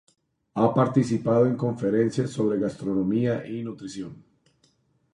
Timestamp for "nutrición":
3.61-4.23